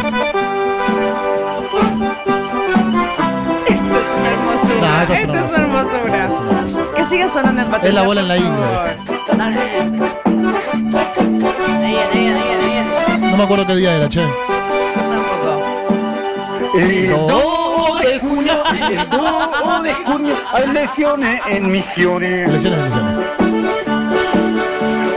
Esto 3.66 3.96
es 3.96 4.08
una 4.18 4.30
hermosura. 4.30 4.80
No, 4.80 5.00
esto 5.00 5.12
es 5.12 5.20
esto 5.20 5.32
una 5.32 5.46
es 5.46 5.52
una 5.58 5.64
hermosura. 5.64 6.94
Que 6.94 7.04
siga 7.04 7.28
sonando 7.28 7.62
en 7.62 7.68
patrulla. 7.70 7.88
Es 7.88 7.94
la 7.94 8.02
bola 8.02 8.20
en 8.20 8.28
la 8.28 8.36
ingle. 8.36 8.66
Totalmente. 9.26 10.04
Ahí 11.82 11.96
ahí 11.96 12.26
ahí. 12.28 13.20
No 13.30 13.36
me 13.36 13.44
acuerdo 13.44 13.66
qué 13.66 13.76
día 13.76 13.96
era, 13.96 14.08
che. 14.08 14.22
El 16.76 17.10
No. 17.10 17.16
2 17.18 17.53
de 18.04 18.18
junio, 18.20 18.52
el 18.90 19.08
2 19.10 19.82
de 19.82 19.94
junio, 19.94 20.36
hay 20.52 20.64
elecciones 20.64 21.40
en 21.48 21.70
Misiones. 21.70 22.48
Elecciones 22.48 22.94
de 22.94 23.02
misiones. 23.02 23.18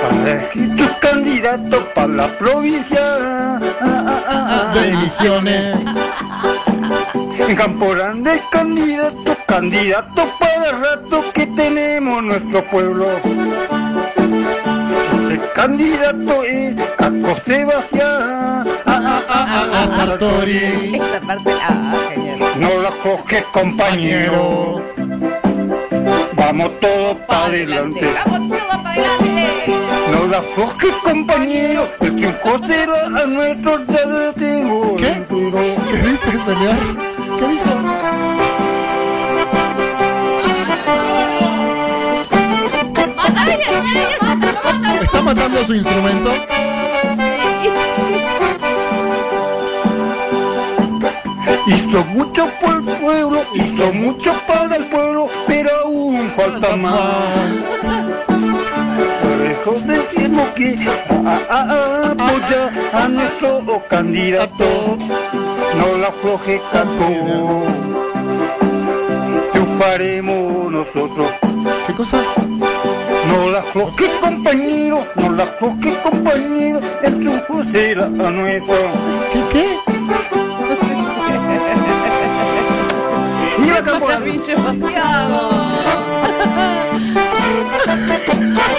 Para 0.01 0.50
tus 0.75 0.89
candidatos 1.00 1.84
para 1.94 2.08
la 2.08 2.38
provincia. 2.38 3.00
Ah, 3.00 3.60
ah, 3.82 4.24
ah, 4.27 4.72
ah, 4.74 4.79
De 4.79 4.91
misiones. 4.91 5.75
En 7.39 7.56
Campo 7.56 7.89
Grande, 7.91 8.41
candidato, 8.51 9.38
candidato 9.48 10.34
para 10.39 10.70
el 10.70 10.82
rato 10.82 11.24
que 11.34 11.48
tenemos 11.48 12.24
nuestro 12.24 12.63
pueblo. 12.70 13.08
El 15.29 15.51
candidato 15.53 16.44
es 16.44 16.75
Caco 16.98 17.38
Sebastián. 17.46 18.37
Ah, 18.86 19.01
ah, 19.03 19.24
ah, 19.29 19.67
ah, 19.71 19.83
A 19.83 19.88
Sartori. 19.95 20.95
Esa 20.95 21.19
parte. 21.21 21.51
Ah, 21.62 21.95
genial. 22.09 22.39
No 22.59 22.81
la 22.81 22.91
coges, 23.03 23.43
compañero. 23.53 24.81
Vamos 26.33 26.79
todos 26.79 27.17
para 27.27 27.45
adelante. 27.45 28.13
Vamos 28.25 28.59
todos 28.59 28.77
para 28.83 28.91
adelante. 28.91 29.75
No 30.12 30.27
la 30.27 30.41
coges, 30.55 30.93
compañero. 31.03 31.89
El 32.00 32.15
triunfo 32.15 32.59
será 32.67 33.05
a 33.05 33.25
nuestro 33.25 33.86
tengo. 34.33 34.95
¿Qué? 34.97 35.25
¿Qué 35.91 35.97
dice 36.09 36.29
el 36.31 36.41
señor? 36.41 36.77
¿Qué 37.39 37.47
dijo? 37.47 37.71
¿Está 45.01 45.21
matando 45.21 45.63
su 45.63 45.74
instrumento? 45.75 46.29
Hizo 51.67 52.05
mucho 52.05 52.50
por 52.62 52.77
el 52.77 52.97
pueblo, 52.97 53.43
hizo 53.53 53.93
mucho 53.93 54.33
para 54.47 54.77
el 54.77 54.86
pueblo, 54.86 55.27
pero 55.48 55.70
aún 55.83 56.31
falta 56.35 56.77
más. 56.77 57.51
Por 59.22 59.42
eso 59.42 59.74
decimos 59.85 60.48
que 60.55 60.77
apoya 61.50 62.72
a 62.94 63.07
nuestro 63.09 63.83
candidato. 63.89 64.65
No 65.77 65.98
la 65.98 66.07
afloje 66.07 66.61
campo. 66.72 67.63
Triunfaremos 69.51 70.72
nosotros. 70.72 71.31
¿Qué 71.85 71.94
cosa? 71.94 72.24
No 73.27 73.50
la 73.51 73.59
afloje 73.59 74.05
compañero, 74.22 75.05
no 75.15 75.31
la 75.31 75.44
afloje 75.44 76.01
compañero, 76.01 76.79
el 77.03 77.18
triunfo 77.18 77.63
será 77.74 78.07
nuestro. 78.07 78.75
¿Qué 79.33 79.44
qué? 79.51 79.97
Campo 84.55 84.86
Maravilloso. 84.88 85.68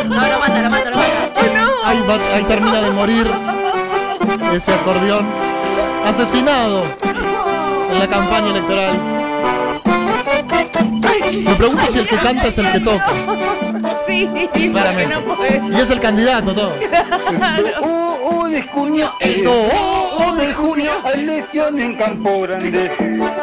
No, 0.04 0.26
lo 0.26 0.38
mata, 0.38 0.62
lo 0.62 0.70
mata, 0.70 0.90
lo 0.90 0.96
mata. 0.96 1.31
Ahí, 1.85 2.00
va- 2.09 2.35
ahí 2.35 2.44
termina 2.44 2.81
de 2.81 2.90
morir 2.90 3.31
ese 4.52 4.72
acordeón 4.74 5.26
asesinado 6.04 6.85
en 7.90 7.98
la 7.98 8.07
campaña 8.09 8.50
electoral. 8.50 8.98
Me 11.44 11.54
pregunto 11.54 11.87
si 11.90 11.98
el 11.98 12.09
que 12.09 12.16
canta 12.16 12.48
es 12.48 12.59
el 12.59 12.72
que 12.72 12.81
toca. 12.81 13.12
Sí, 14.07 14.28
Claramente. 14.72 15.14
no 15.14 15.37
puede. 15.37 15.62
Y 15.70 15.81
es 15.81 15.90
el 15.90 16.00
candidato 16.00 16.54
todo. 16.54 16.74
Oh, 17.83 18.18
oh, 18.24 18.48
de 18.48 18.62
junio, 18.62 19.12
el 19.20 19.44
No, 19.44 19.52
oh, 20.26 20.35
de 20.35 20.52
junio. 20.52 20.92
elección 21.14 21.78
en 21.78 21.96
Campo 21.96 22.40
Grande. 22.42 22.90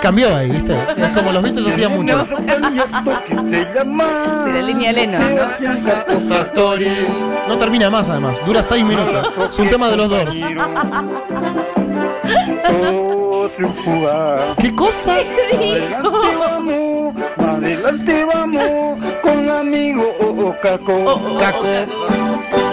Cambió 0.01 0.35
ahí, 0.35 0.49
¿viste? 0.49 0.77
Es 0.97 1.09
como 1.09 1.31
los 1.31 1.43
Beatles 1.43 1.67
hacían 1.67 1.95
mucho. 1.95 2.15
Nuestro 2.15 2.45
candidato 2.45 3.23
que 3.25 3.35
se 3.35 3.73
llama 3.73 4.43
De 4.45 4.53
la 4.53 4.61
línea 4.61 4.91
Lennon, 4.91 5.35
¿no? 5.35 5.41
No 7.47 7.57
termina 7.57 7.89
más 7.89 8.09
además, 8.09 8.41
dura 8.45 8.61
seis 8.63 8.83
minutos. 8.83 9.31
Es 9.51 9.59
un 9.59 9.69
tema 9.69 9.89
de 9.89 9.97
los 9.97 10.09
triunfará. 13.55 14.55
¿Qué 14.57 14.75
cosa? 14.75 15.15
Adelante 15.53 16.35
vamos, 16.39 17.15
adelante 17.37 18.25
vamos, 18.25 19.03
con 19.21 19.49
amigo 19.49 20.15
oh, 20.19 20.47
oh, 20.47 20.55
Caco. 20.61 21.37
Caco. 21.39 22.64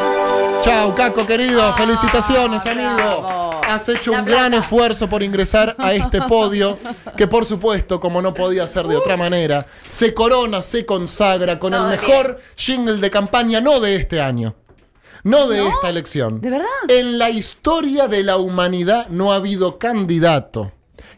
Chao, 0.62 0.94
Caco 0.94 1.27
querido. 1.27 1.75
Felicitaciones, 1.75 2.64
amigo. 2.66 3.27
Has 3.68 3.88
hecho 3.88 4.12
un 4.12 4.25
gran 4.25 4.55
esfuerzo 4.55 5.09
por 5.09 5.22
ingresar 5.22 5.75
a 5.79 5.92
este 5.92 6.22
podio, 6.29 6.79
que 7.16 7.27
por 7.27 7.44
supuesto, 7.44 7.98
como 7.98 8.22
no 8.22 8.33
podía 8.33 8.68
ser 8.68 8.87
de 8.87 8.96
otra 8.96 9.16
manera, 9.16 9.66
se 9.87 10.14
corona, 10.14 10.62
se 10.62 10.87
consagra 10.87 11.59
con 11.59 11.75
el 11.75 11.83
mejor 11.88 12.40
jingle 12.57 12.98
de 12.98 13.11
campaña, 13.11 13.61
no 13.61 13.81
de 13.81 13.96
este 13.96 14.20
año. 14.20 14.55
No 15.25 15.48
de 15.48 15.66
esta 15.66 15.88
elección. 15.88 16.40
¿De 16.40 16.51
verdad? 16.51 16.66
En 16.88 17.18
la 17.18 17.31
historia 17.31 18.07
de 18.07 18.22
la 18.22 18.37
humanidad 18.37 19.09
no 19.09 19.33
ha 19.33 19.37
habido 19.37 19.79
candidato 19.79 20.72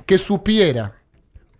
que 0.06 0.16
supiera 0.16 0.94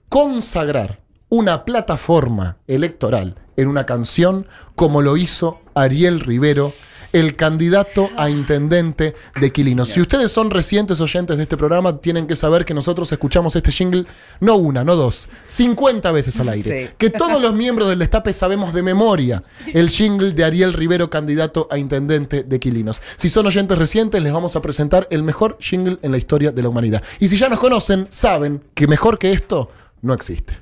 consagrar 0.09 1.01
una 1.29 1.65
plataforma 1.65 2.59
electoral 2.67 3.37
en 3.57 3.69
una 3.69 3.87
canción 3.87 4.47
como 4.75 5.03
lo 5.03 5.17
hizo 5.17 5.61
Ariel 5.75 6.21
Rivero, 6.21 6.73
el 7.15 7.37
candidato 7.37 8.11
a 8.17 8.29
intendente 8.29 9.15
de 9.41 9.53
Quilinos. 9.53 9.89
Si 9.89 10.01
ustedes 10.01 10.33
son 10.33 10.51
recientes 10.51 11.01
oyentes 11.01 11.37
de 11.37 11.45
este 11.45 11.57
programa, 11.57 11.99
tienen 11.99 12.27
que 12.27 12.35
saber 12.35 12.65
que 12.65 12.75
nosotros 12.75 13.11
escuchamos 13.13 13.55
este 13.55 13.71
jingle 13.71 14.05
no 14.41 14.57
una, 14.57 14.83
no 14.85 14.97
dos, 14.97 15.29
50 15.47 16.11
veces 16.11 16.39
al 16.41 16.49
aire. 16.49 16.89
Sí. 16.89 16.95
Que 16.99 17.11
todos 17.11 17.41
los 17.41 17.55
miembros 17.55 17.89
del 17.89 18.01
Destape 18.01 18.33
sabemos 18.33 18.75
de 18.75 18.83
memoria 18.83 19.43
el 19.73 19.89
jingle 19.89 20.33
de 20.33 20.45
Ariel 20.45 20.73
Rivero, 20.73 21.09
candidato 21.09 21.69
a 21.71 21.79
intendente 21.79 22.43
de 22.43 22.59
Quilinos. 22.59 23.01
Si 23.15 23.29
son 23.29 23.47
oyentes 23.47 23.79
recientes, 23.79 24.21
les 24.21 24.33
vamos 24.33 24.57
a 24.57 24.61
presentar 24.61 25.07
el 25.11 25.23
mejor 25.23 25.57
jingle 25.61 25.99
en 26.03 26.11
la 26.11 26.19
historia 26.19 26.51
de 26.51 26.63
la 26.63 26.69
humanidad. 26.69 27.03
Y 27.21 27.29
si 27.29 27.37
ya 27.37 27.49
nos 27.49 27.61
conocen, 27.61 28.07
saben 28.11 28.61
que 28.75 28.89
mejor 28.89 29.21
que 29.21 29.33
esto 29.33 29.71
no 30.03 30.15
existe. 30.15 30.59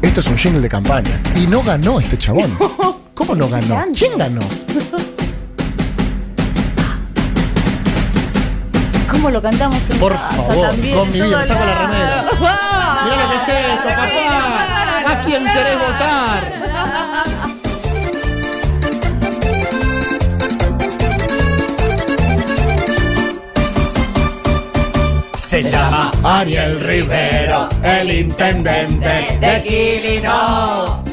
Esto 0.00 0.20
es 0.20 0.26
un 0.28 0.38
jingle 0.38 0.62
de 0.62 0.70
campaña. 0.70 1.22
Y 1.34 1.46
no 1.46 1.62
ganó 1.62 2.00
este 2.00 2.16
chabón. 2.16 2.50
¿Cómo 3.16 3.34
no 3.34 3.48
ganó? 3.48 3.82
¿Quién 3.98 4.18
ganó? 4.18 4.42
¿Cómo 9.10 9.30
lo 9.30 9.40
cantamos 9.40 9.78
en 9.90 9.98
Por 9.98 10.12
casa 10.12 10.28
favor, 10.34 10.68
también? 10.70 10.98
con 10.98 11.10
mi 11.10 11.20
vida, 11.22 11.42
saco 11.42 11.64
la 11.64 11.74
remera. 11.74 12.24
Mira 13.04 13.16
lo 13.24 13.30
que 13.30 13.36
es 13.36 13.48
esto, 13.48 13.88
papá. 13.88 15.12
¿A 15.12 15.20
quién 15.22 15.44
querés 15.44 15.78
votar? 15.78 16.66
Se 25.36 25.62
llama 25.62 26.10
Ariel 26.24 26.80
Rivero, 26.80 27.68
el 27.82 28.10
intendente 28.10 29.38
de 29.40 29.62
Quilinos. 29.62 31.05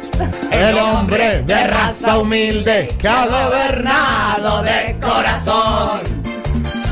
El 0.53 0.77
hombre 0.77 1.41
de 1.41 1.67
raza 1.67 2.19
humilde 2.19 2.87
que 2.99 3.07
ha 3.07 3.25
gobernado 3.25 4.61
de 4.61 4.95
corazón. 5.01 6.01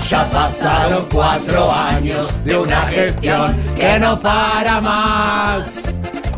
Ya 0.10 0.28
pasaron 0.32 1.08
cuatro 1.13 1.71
años 1.71 2.43
de 2.43 2.58
una 2.58 2.82
gestión 2.88 3.56
que 3.76 4.00
no 4.00 4.19
para 4.19 4.82
más. 4.82 5.82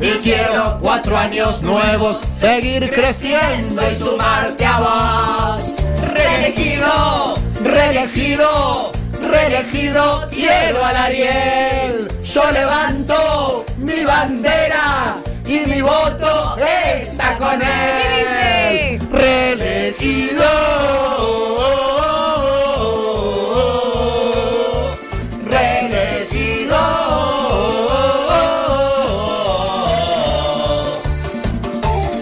Y 0.02 0.12
quiero 0.22 0.78
cuatro 0.82 1.18
años 1.18 1.62
nuevos, 1.62 2.18
seguir 2.18 2.92
creciendo 2.92 3.82
y 3.90 3.96
sumarte 3.96 4.66
a 4.66 4.80
vos. 4.80 5.78
Reelegido, 6.14 7.36
reelegido, 7.64 8.92
reelegido, 9.22 10.28
quiero 10.30 10.86
al 10.86 10.96
Ariel. 10.98 12.12
Yo 12.22 12.52
levanto 12.52 13.66
mi 13.78 14.04
bandera 14.04 15.16
y 15.46 15.60
mi 15.70 15.82
voto 15.82 16.56
está 17.34 17.38
con 17.38 17.62
él. 17.62 19.00
Reelegido. 19.12 20.44
Reelegido. 25.46 26.78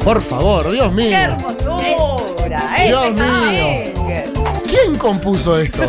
Por 0.04 0.21
favor, 0.21 0.71
Dios 0.71 0.91
mío. 0.91 1.10
¡Qué 1.10 1.15
hermosura! 1.15 2.74
Dios 2.86 3.06
¡Este 3.08 3.21
mío. 3.21 3.93
¿Quién 4.67 4.97
compuso 4.97 5.60
esto? 5.60 5.84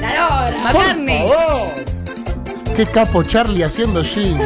La 0.00 0.14
Lola, 0.14 0.72
Por 0.72 0.82
favor. 0.82 1.68
Qué 2.76 2.86
capo 2.86 3.24
Charlie 3.24 3.64
haciendo 3.64 4.04
Jim. 4.04 4.38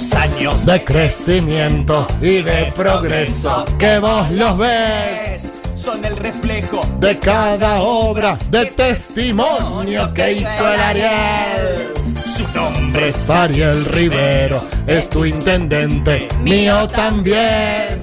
Años 0.00 0.64
de 0.64 0.82
crecimiento 0.82 2.06
y 2.22 2.40
de 2.40 2.72
progreso 2.74 3.66
que 3.78 3.98
vos 3.98 4.30
los 4.30 4.56
ves 4.56 5.52
Son 5.74 6.02
el 6.02 6.16
reflejo 6.16 6.80
de 6.98 7.18
cada 7.18 7.82
obra 7.82 8.38
de 8.50 8.64
testimonio 8.64 10.12
que 10.14 10.32
hizo 10.32 10.72
el 10.72 10.80
Ariel. 10.80 11.92
Su 12.24 12.48
nombre 12.58 13.08
Es 13.10 13.28
Ariel 13.28 13.84
Rivero, 13.84 14.64
es 14.86 15.10
tu 15.10 15.26
intendente, 15.26 16.28
mío 16.40 16.88
también. 16.88 18.02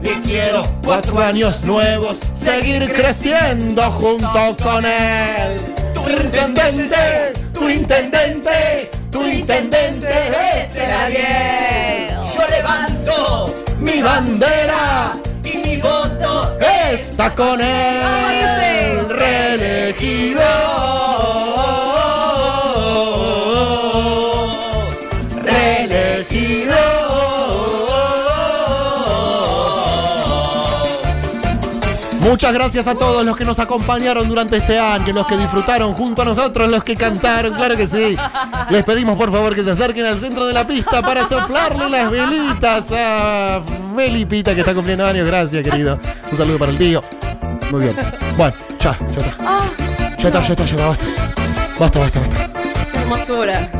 Y 0.00 0.20
quiero 0.20 0.62
cuatro 0.84 1.18
años 1.18 1.64
nuevos, 1.64 2.18
seguir 2.32 2.92
creciendo 2.94 3.82
junto 3.90 4.56
con 4.62 4.84
él. 4.84 5.60
Tu 5.94 6.10
intendente, 6.10 7.32
tu 7.52 7.68
intendente, 7.68 8.88
tu 9.10 9.22
intendente 9.22 10.28
es 10.58 10.76
el 10.76 10.90
Ariel. 10.90 12.16
Yo 12.34 12.46
levanto 12.48 13.54
mi 13.80 14.02
bandera 14.02 15.16
y 15.44 15.58
mi 15.58 15.76
voto 15.78 16.58
está 16.60 17.34
con 17.34 17.60
él. 17.60 19.08
Reelegido. 19.08 20.40
Muchas 32.28 32.52
gracias 32.52 32.86
a 32.86 32.94
todos 32.94 33.24
los 33.24 33.34
que 33.38 33.46
nos 33.46 33.58
acompañaron 33.58 34.28
durante 34.28 34.58
este 34.58 34.78
año, 34.78 35.14
los 35.14 35.26
que 35.26 35.38
disfrutaron 35.38 35.94
junto 35.94 36.20
a 36.20 36.26
nosotros, 36.26 36.68
los 36.68 36.84
que 36.84 36.94
cantaron, 36.94 37.54
claro 37.54 37.74
que 37.74 37.86
sí. 37.86 38.18
Les 38.68 38.84
pedimos 38.84 39.16
por 39.16 39.32
favor 39.32 39.54
que 39.54 39.64
se 39.64 39.70
acerquen 39.70 40.04
al 40.04 40.20
centro 40.20 40.46
de 40.46 40.52
la 40.52 40.66
pista 40.66 41.00
para 41.00 41.26
soplarle 41.26 41.88
las 41.88 42.10
velitas 42.10 42.84
a 42.92 43.62
Melipita 43.96 44.54
que 44.54 44.60
está 44.60 44.74
cumpliendo 44.74 45.06
años. 45.06 45.26
Gracias, 45.26 45.64
querido. 45.64 45.98
Un 46.30 46.36
saludo 46.36 46.58
para 46.58 46.70
el 46.70 46.76
tío. 46.76 47.02
Muy 47.70 47.80
bien. 47.80 47.96
Bueno, 48.36 48.54
ya, 48.78 48.98
ya 49.10 49.26
está. 49.26 49.36
Ya 50.18 50.28
está, 50.28 50.42
ya 50.42 50.52
está, 50.52 50.64
ya 50.66 50.76
está, 50.76 50.86
basta. 50.86 51.04
Basta, 51.78 51.98
basta, 51.98 52.20
basta. 52.20 52.50
¡Qué 52.92 52.98
hermosura! 52.98 53.70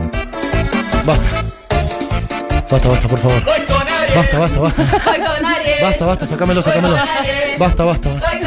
Basta. 1.04 1.28
Basta, 2.70 2.88
basta, 2.88 3.08
por 3.08 3.18
favor. 3.18 3.44
Basta, 4.16 4.38
basta, 4.38 4.60
basta. 4.60 4.84
Basta, 5.82 6.06
basta, 6.06 6.26
sacámelo, 6.26 6.62
sacámelo. 6.62 6.96
Basta, 7.58 7.84
basta, 7.84 8.08
basta. 8.08 8.37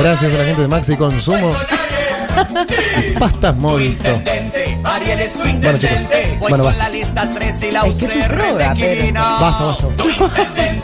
Gracias 0.00 0.34
a 0.34 0.38
la 0.38 0.44
gente 0.44 0.62
de 0.62 0.68
Maxi 0.68 0.96
Consumo. 0.96 1.54
Pastas 3.18 3.54
es 5.20 5.32
tu 5.34 5.38
Bueno, 5.40 5.78
chicos. 5.78 6.08
Bueno, 6.38 6.64
basta. 6.64 6.84
la 6.84 6.90
lista 6.90 7.30
3 7.32 7.62
y 7.62 7.70
la 7.70 7.82
Ay, 7.82 7.96
que 7.96 8.04
es 8.06 8.28
droga, 8.28 8.74
pero-. 8.78 9.20
Basta, 9.20 9.64
basta. 9.64 9.86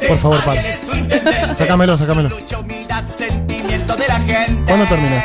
Por 0.09 0.19
favor, 0.19 0.45
para. 0.45 1.55
Sácamelo, 1.55 1.97
sácamelo. 1.97 2.31
¿Cuándo 4.67 4.87
termina? 4.87 5.25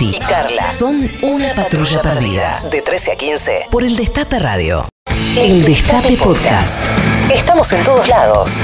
Y 0.00 0.18
Carla 0.20 0.70
son 0.70 1.10
una 1.22 1.52
patrulla 1.54 2.00
perdida. 2.00 2.62
De 2.70 2.82
13 2.82 3.12
a 3.12 3.16
15 3.16 3.66
por 3.70 3.82
el 3.82 3.96
Destape 3.96 4.38
Radio. 4.38 4.88
El 5.36 5.64
Destape 5.64 6.16
Podcast. 6.16 6.86
Estamos 7.32 7.72
en 7.72 7.82
todos 7.84 8.08
lados. 8.08 8.62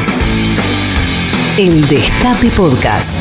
El 1.58 1.86
Destape 1.88 2.48
Podcast. 2.50 3.16